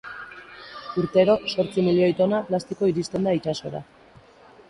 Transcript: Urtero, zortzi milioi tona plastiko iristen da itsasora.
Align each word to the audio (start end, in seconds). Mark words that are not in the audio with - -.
Urtero, 1.01 1.33
zortzi 1.51 1.83
milioi 1.89 2.09
tona 2.21 2.39
plastiko 2.49 2.91
iristen 2.93 3.29
da 3.31 3.35
itsasora. 3.41 3.83